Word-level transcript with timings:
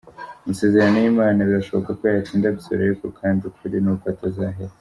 Amasezerano 0.43 0.95
y'Imana 0.99 1.47
birashoboka 1.49 1.89
ko 1.99 2.03
yatinda 2.13 2.55
gusohora 2.55 2.81
ariko 2.85 3.05
kandi 3.19 3.41
ukuri 3.49 3.75
ni 3.83 3.89
uko 3.93 4.05
atazahera. 4.13 4.73